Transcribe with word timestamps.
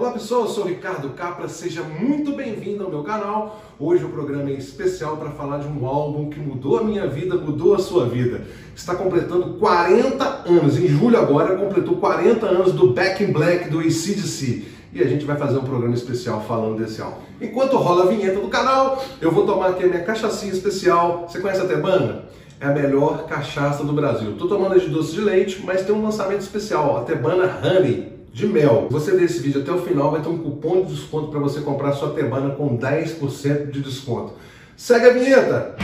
Olá 0.00 0.12
pessoal, 0.12 0.44
eu 0.44 0.48
sou 0.48 0.64
Ricardo 0.64 1.10
Capra, 1.10 1.46
seja 1.46 1.82
muito 1.82 2.32
bem-vindo 2.32 2.82
ao 2.82 2.88
meu 2.88 3.02
canal. 3.02 3.60
Hoje 3.78 4.02
o 4.02 4.08
programa 4.08 4.48
é 4.48 4.54
especial 4.54 5.18
para 5.18 5.28
falar 5.28 5.58
de 5.58 5.68
um 5.68 5.84
álbum 5.84 6.30
que 6.30 6.40
mudou 6.40 6.78
a 6.78 6.82
minha 6.82 7.06
vida, 7.06 7.36
mudou 7.36 7.74
a 7.74 7.78
sua 7.78 8.06
vida. 8.06 8.46
Está 8.74 8.94
completando 8.94 9.58
40 9.58 10.24
anos, 10.48 10.78
em 10.78 10.88
julho 10.88 11.18
agora 11.18 11.54
completou 11.54 11.96
40 11.96 12.46
anos 12.46 12.72
do 12.72 12.94
Back 12.94 13.22
in 13.22 13.30
Black 13.30 13.68
do 13.68 13.80
ACDC. 13.80 14.64
E 14.94 15.02
a 15.02 15.06
gente 15.06 15.26
vai 15.26 15.36
fazer 15.36 15.58
um 15.58 15.64
programa 15.64 15.94
especial 15.94 16.42
falando 16.48 16.78
desse 16.78 17.02
álbum. 17.02 17.20
Enquanto 17.38 17.76
rola 17.76 18.04
a 18.04 18.06
vinheta 18.06 18.40
do 18.40 18.48
canal, 18.48 19.04
eu 19.20 19.30
vou 19.30 19.44
tomar 19.44 19.68
aqui 19.68 19.84
a 19.84 19.86
minha 19.86 20.02
cachaçinha 20.02 20.54
especial. 20.54 21.28
Você 21.28 21.40
conhece 21.40 21.60
a 21.60 21.66
Tebana? 21.66 22.24
É 22.58 22.68
a 22.68 22.72
melhor 22.72 23.26
cachaça 23.26 23.84
do 23.84 23.92
Brasil. 23.92 24.34
Tô 24.38 24.48
tomando 24.48 24.80
de 24.80 24.88
doce 24.88 25.12
de 25.12 25.20
leite, 25.20 25.62
mas 25.62 25.82
tem 25.82 25.94
um 25.94 26.02
lançamento 26.02 26.40
especial, 26.40 26.96
a 26.96 27.02
Tebana 27.02 27.60
Honey 27.62 28.19
de 28.32 28.46
mel. 28.46 28.86
Você 28.90 29.16
vê 29.16 29.24
esse 29.24 29.40
vídeo 29.40 29.62
até 29.62 29.72
o 29.72 29.82
final, 29.82 30.10
vai 30.10 30.22
ter 30.22 30.28
um 30.28 30.38
cupom 30.38 30.84
de 30.84 30.94
desconto 30.94 31.28
para 31.28 31.40
você 31.40 31.60
comprar 31.60 31.92
sua 31.92 32.10
tebana 32.10 32.54
com 32.54 32.78
10% 32.78 33.70
de 33.70 33.80
desconto. 33.80 34.34
Segue 34.76 35.06
a 35.06 35.12
vinheta! 35.12 35.76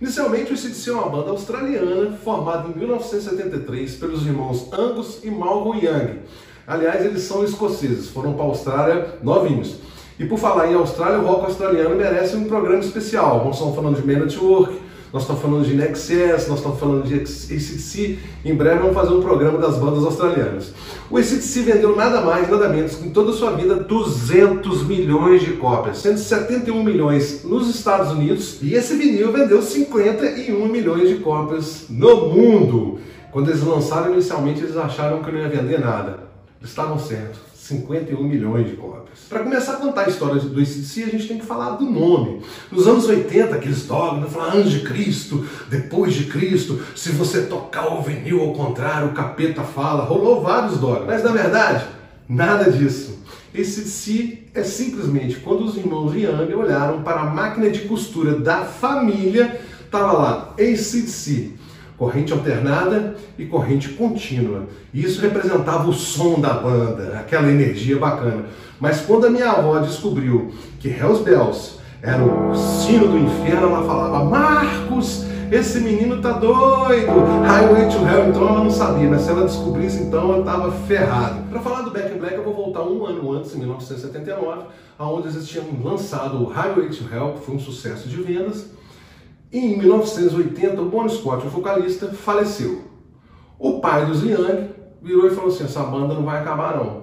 Inicialmente, 0.00 0.52
o 0.52 0.54
ICDC 0.54 0.90
é 0.90 0.92
uma 0.92 1.08
banda 1.08 1.30
australiana 1.30 2.16
formada 2.16 2.68
em 2.68 2.78
1973 2.78 3.94
pelos 3.96 4.26
irmãos 4.26 4.68
Angus 4.72 5.20
e 5.22 5.30
Malcolm 5.30 5.78
Young. 5.78 6.20
Aliás, 6.66 7.04
eles 7.04 7.22
são 7.22 7.44
escoceses, 7.44 8.08
foram 8.08 8.34
para 8.34 8.44
a 8.44 8.48
Austrália 8.48 9.18
novinhos. 9.22 9.76
E 10.18 10.24
por 10.24 10.38
falar 10.38 10.70
em 10.70 10.74
Austrália, 10.74 11.18
o 11.18 11.26
rock 11.26 11.46
australiano 11.46 11.96
merece 11.96 12.36
um 12.36 12.44
programa 12.44 12.80
especial. 12.80 13.44
Nós 13.44 13.56
estamos 13.56 13.74
falando 13.74 14.00
de 14.00 14.06
Man 14.06 14.20
Network, 14.20 14.78
nós 15.12 15.22
estamos 15.22 15.42
falando 15.42 15.66
de 15.66 15.74
Nexus, 15.74 16.48
nós 16.48 16.58
estamos 16.58 16.80
falando 16.80 17.06
de 17.06 17.14
ACDC. 17.14 18.18
Em 18.44 18.54
breve 18.54 18.80
vamos 18.80 18.94
fazer 18.94 19.12
um 19.12 19.20
programa 19.20 19.58
das 19.58 19.76
bandas 19.76 20.04
australianas. 20.04 20.72
O 21.10 21.18
ACDC 21.18 21.60
vendeu 21.60 21.94
nada 21.94 22.22
mais, 22.22 22.48
nada 22.50 22.68
menos 22.70 22.94
que 22.94 23.06
em 23.06 23.10
toda 23.10 23.30
a 23.30 23.34
sua 23.34 23.50
vida 23.50 23.74
200 23.74 24.86
milhões 24.86 25.42
de 25.42 25.52
cópias, 25.52 25.98
171 25.98 26.82
milhões 26.82 27.44
nos 27.44 27.68
Estados 27.68 28.10
Unidos 28.12 28.58
e 28.62 28.72
esse 28.74 28.96
vinil 28.96 29.30
vendeu 29.30 29.60
51 29.60 30.66
milhões 30.66 31.08
de 31.10 31.16
cópias 31.16 31.84
no 31.90 32.28
mundo. 32.28 32.98
Quando 33.30 33.50
eles 33.50 33.62
lançaram 33.62 34.14
inicialmente, 34.14 34.62
eles 34.62 34.76
acharam 34.76 35.22
que 35.22 35.30
não 35.30 35.40
ia 35.40 35.48
vender 35.48 35.78
nada. 35.78 36.31
Estavam 36.64 36.98
certos. 36.98 37.52
51 37.62 38.22
milhões 38.22 38.68
de 38.68 38.76
cópias. 38.76 39.20
Para 39.28 39.44
começar 39.44 39.74
a 39.74 39.76
contar 39.76 40.02
a 40.02 40.08
história 40.08 40.40
do 40.40 40.60
ACDC, 40.60 41.04
a 41.04 41.08
gente 41.08 41.28
tem 41.28 41.38
que 41.38 41.46
falar 41.46 41.70
do 41.76 41.84
nome. 41.84 42.42
Nos 42.70 42.88
anos 42.88 43.06
80, 43.06 43.54
aqueles 43.54 43.86
dogmas 43.86 44.32
falavam 44.32 44.60
antes 44.60 44.72
de 44.72 44.80
Cristo, 44.80 45.46
depois 45.70 46.12
de 46.12 46.24
Cristo, 46.24 46.80
se 46.96 47.10
você 47.12 47.42
tocar 47.42 47.86
o 47.86 48.02
vinil 48.02 48.40
ao 48.40 48.52
contrário, 48.52 49.08
o 49.08 49.12
capeta 49.12 49.62
fala. 49.62 50.04
Rolou 50.04 50.42
vários 50.42 50.78
dogmas. 50.78 51.06
Mas 51.06 51.22
na 51.22 51.30
verdade, 51.30 51.86
nada 52.28 52.70
disso. 52.70 53.22
ACDC 53.54 54.48
é 54.54 54.64
simplesmente 54.64 55.36
quando 55.36 55.64
os 55.64 55.76
irmãos 55.76 56.14
Young 56.14 56.52
olharam 56.54 57.02
para 57.02 57.20
a 57.20 57.30
máquina 57.30 57.70
de 57.70 57.80
costura 57.80 58.40
da 58.40 58.64
família, 58.64 59.60
estava 59.86 60.12
lá 60.12 60.54
ACDC 60.58 61.62
corrente 61.96 62.32
alternada 62.32 63.14
e 63.38 63.46
corrente 63.46 63.90
contínua. 63.90 64.66
Isso 64.92 65.20
representava 65.20 65.88
o 65.88 65.92
som 65.92 66.40
da 66.40 66.54
banda, 66.54 67.18
aquela 67.18 67.50
energia 67.50 67.98
bacana. 67.98 68.46
Mas 68.80 69.00
quando 69.02 69.26
a 69.26 69.30
minha 69.30 69.50
avó 69.50 69.78
descobriu 69.78 70.52
que 70.80 70.88
Hells 70.88 71.22
Bells 71.22 71.78
era 72.02 72.22
o 72.22 72.54
sino 72.54 73.08
do 73.08 73.18
inferno, 73.18 73.68
ela 73.68 73.86
falava: 73.86 74.24
Marcos, 74.24 75.24
esse 75.52 75.80
menino 75.80 76.20
tá 76.20 76.32
doido! 76.32 77.12
Highway 77.46 77.88
to 77.88 77.98
Hell, 77.98 78.28
então 78.30 78.48
ela 78.48 78.64
não 78.64 78.70
sabia, 78.70 79.08
mas 79.08 79.22
se 79.22 79.30
ela 79.30 79.44
descobrisse, 79.44 80.02
então 80.02 80.32
ela 80.32 80.38
estava 80.40 80.72
ferrada. 80.72 81.42
Para 81.48 81.60
falar 81.60 81.82
do 81.82 81.90
Back 81.90 82.12
in 82.12 82.18
Black, 82.18 82.34
eu 82.34 82.42
vou 82.42 82.54
voltar 82.54 82.82
um 82.82 83.06
ano 83.06 83.32
antes, 83.32 83.54
em 83.54 83.58
1979, 83.58 84.62
aonde 84.98 85.28
eles 85.28 85.46
tinham 85.46 85.66
lançado 85.84 86.42
o 86.42 86.46
Highway 86.48 86.88
to 86.88 87.04
Hell, 87.12 87.34
que 87.34 87.44
foi 87.44 87.54
um 87.54 87.60
sucesso 87.60 88.08
de 88.08 88.16
vendas 88.16 88.70
e 89.52 89.58
em 89.58 89.76
1980, 89.76 90.80
o 90.80 90.88
Bon 90.88 91.06
Scott, 91.06 91.46
o 91.46 91.50
vocalista, 91.50 92.08
faleceu. 92.08 92.84
O 93.58 93.80
pai 93.80 94.06
dos 94.06 94.22
Young 94.22 94.70
virou 95.02 95.26
e 95.26 95.34
falou 95.34 95.50
assim: 95.50 95.64
essa 95.64 95.82
banda 95.82 96.14
não 96.14 96.24
vai 96.24 96.40
acabar 96.40 96.78
não. 96.78 97.02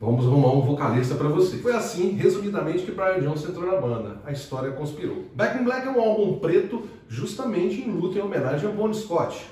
Vamos 0.00 0.24
arrumar 0.24 0.52
um 0.52 0.62
vocalista 0.62 1.14
para 1.14 1.28
você. 1.28 1.58
Foi 1.58 1.74
assim, 1.74 2.12
resumidamente, 2.12 2.84
que 2.84 2.92
Brian 2.92 3.20
Jones 3.20 3.44
entrou 3.44 3.66
na 3.66 3.78
banda. 3.78 4.22
A 4.24 4.32
história 4.32 4.70
conspirou. 4.70 5.24
Back 5.34 5.60
in 5.60 5.64
Black 5.64 5.86
é 5.86 5.90
um 5.90 6.00
álbum 6.00 6.38
preto 6.38 6.88
justamente 7.06 7.82
em 7.82 7.90
luta 7.90 8.18
em 8.18 8.22
homenagem 8.22 8.70
a 8.70 8.72
Bon 8.72 8.90
Scott. 8.94 9.44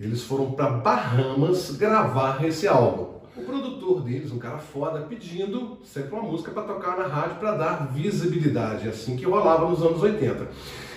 Eles 0.00 0.22
foram 0.22 0.50
para 0.50 0.70
Bahamas 0.70 1.76
gravar 1.76 2.44
esse 2.44 2.66
álbum. 2.66 3.20
O 3.36 3.42
produtor 3.42 4.02
deles, 4.02 4.30
um 4.30 4.38
cara 4.38 4.58
foda, 4.58 5.00
pedindo 5.00 5.78
sempre 5.84 6.12
uma 6.12 6.22
música 6.22 6.52
para 6.52 6.62
tocar 6.62 6.96
na 6.96 7.08
rádio 7.08 7.36
para 7.40 7.56
dar 7.56 7.92
visibilidade, 7.92 8.88
assim 8.88 9.16
que 9.16 9.24
rolava 9.24 9.68
nos 9.68 9.82
anos 9.82 10.00
80. 10.00 10.48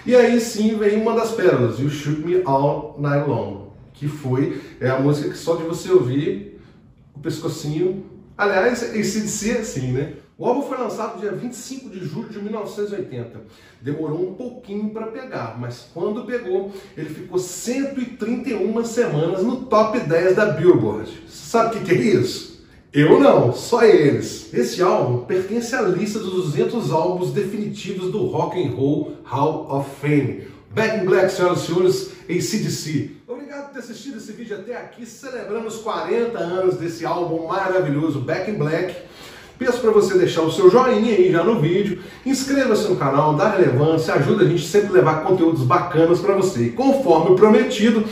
E 0.05 0.15
aí 0.15 0.39
sim 0.39 0.77
vem 0.77 1.01
uma 1.01 1.15
das 1.15 1.31
pérolas, 1.31 1.79
You 1.79 1.89
Shoot 1.89 2.21
Me 2.21 2.43
All 2.45 2.95
Night 2.99 3.27
Long, 3.27 3.69
que 3.91 4.07
foi 4.07 4.61
é 4.79 4.87
a 4.87 4.99
música 4.99 5.29
que 5.29 5.37
só 5.37 5.55
de 5.55 5.63
você 5.63 5.91
ouvir 5.91 6.61
o 7.15 7.19
pescocinho. 7.19 8.05
Aliás, 8.37 8.83
esse 8.95 9.21
de 9.21 9.29
ser 9.29 9.57
assim, 9.57 9.91
né? 9.93 10.13
O 10.39 10.45
álbum 10.45 10.61
foi 10.61 10.77
lançado 10.77 11.19
dia 11.19 11.31
25 11.31 11.89
de 11.89 12.05
julho 12.05 12.29
de 12.29 12.39
1980. 12.39 13.41
Demorou 13.81 14.29
um 14.29 14.35
pouquinho 14.35 14.91
para 14.91 15.07
pegar, 15.07 15.57
mas 15.59 15.89
quando 15.91 16.25
pegou, 16.25 16.71
ele 16.95 17.09
ficou 17.09 17.39
131 17.39 18.85
semanas 18.85 19.41
no 19.41 19.65
top 19.65 19.99
10 19.99 20.35
da 20.35 20.45
Billboard. 20.45 21.23
Sabe 21.27 21.77
o 21.77 21.79
que, 21.79 21.85
que 21.85 21.91
é 21.91 21.95
isso? 21.95 22.63
Eu 22.93 23.19
não, 23.19 23.51
só 23.51 23.83
eles. 23.83 24.53
Esse 24.53 24.79
álbum 24.83 25.25
pertence 25.25 25.73
à 25.73 25.81
lista 25.81 26.19
dos 26.19 26.51
200 26.51 26.91
álbuns 26.91 27.31
definitivos 27.31 28.11
do 28.11 28.27
Rock 28.27 28.63
and 28.63 28.75
Roll 28.75 29.13
Hall 29.23 29.67
of 29.71 29.89
Fame. 29.99 30.47
Back 30.69 30.99
in 30.99 31.05
Black, 31.05 31.31
senhoras 31.31 31.63
e 31.63 31.65
senhores, 31.65 32.11
ACDC. 32.29 33.11
Obrigado 33.27 33.65
por 33.65 33.73
ter 33.73 33.79
assistido 33.79 34.17
esse 34.17 34.31
vídeo 34.33 34.55
até 34.55 34.77
aqui, 34.77 35.03
celebrando 35.03 35.67
os 35.67 35.77
40 35.77 36.37
anos 36.37 36.77
desse 36.77 37.07
álbum 37.07 37.47
maravilhoso, 37.47 38.19
Back 38.19 38.51
in 38.51 38.55
Black. 38.55 39.06
Peço 39.57 39.79
para 39.79 39.91
você 39.91 40.17
deixar 40.17 40.41
o 40.41 40.51
seu 40.51 40.69
joinha 40.69 41.15
aí 41.15 41.31
já 41.31 41.43
no 41.43 41.59
vídeo, 41.59 41.99
inscreva-se 42.25 42.87
no 42.87 42.95
canal, 42.95 43.33
dá 43.33 43.49
relevância, 43.49 44.13
ajuda 44.13 44.43
a 44.43 44.47
gente 44.47 44.65
sempre 44.65 44.89
a 44.89 44.93
levar 44.93 45.23
conteúdos 45.23 45.63
bacanas 45.63 46.19
para 46.19 46.35
você. 46.35 46.65
E 46.65 46.69
conforme 46.69 47.35
prometido, 47.35 48.03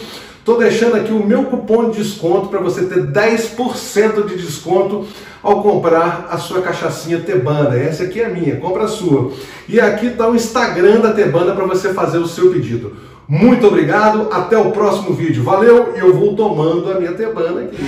Estou 0.46 0.60
deixando 0.60 0.96
aqui 0.96 1.12
o 1.12 1.26
meu 1.26 1.46
cupom 1.46 1.90
de 1.90 1.98
desconto 1.98 2.50
para 2.50 2.60
você 2.60 2.86
ter 2.86 3.08
10% 3.08 4.28
de 4.28 4.36
desconto 4.36 5.08
ao 5.42 5.64
comprar 5.64 6.28
a 6.30 6.38
sua 6.38 6.62
cachaçinha 6.62 7.20
Tebanda. 7.20 7.76
Essa 7.76 8.04
aqui 8.04 8.22
é 8.22 8.26
a 8.26 8.30
minha, 8.30 8.58
compra 8.58 8.84
a 8.84 8.88
sua. 8.88 9.32
E 9.68 9.80
aqui 9.80 10.06
está 10.06 10.30
o 10.30 10.36
Instagram 10.36 11.00
da 11.00 11.14
Tebanda 11.14 11.56
para 11.56 11.66
você 11.66 11.96
fazer 11.96 12.20
o 12.20 12.28
seu 12.28 12.52
pedido. 12.52 12.96
Muito 13.28 13.66
obrigado, 13.66 14.28
até 14.32 14.56
o 14.56 14.70
próximo 14.70 15.16
vídeo. 15.16 15.44
Valeu 15.44 15.96
eu 15.96 16.14
vou 16.14 16.36
tomando 16.36 16.92
a 16.92 17.00
minha 17.00 17.14
Tebanda 17.14 17.62
aqui. 17.62 17.84